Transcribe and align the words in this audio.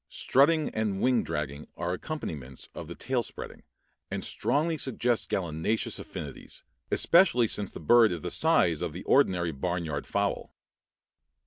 Strutting 0.09 0.69
and 0.71 0.99
wing 0.99 1.21
dragging 1.23 1.67
are 1.77 1.93
accompaniments 1.93 2.69
of 2.73 2.87
the 2.87 2.95
tail 2.95 3.21
spreading, 3.21 3.61
and 4.09 4.23
strongly 4.23 4.75
suggest 4.75 5.29
gallinaceous 5.29 5.99
affinities, 5.99 6.63
especially 6.89 7.45
since 7.47 7.71
the 7.71 7.79
bird 7.79 8.11
is 8.11 8.21
the 8.21 8.31
size 8.31 8.81
of 8.81 8.93
the 8.93 9.03
ordinary 9.03 9.51
barn 9.51 9.85
yard 9.85 10.07
fowl. 10.07 10.55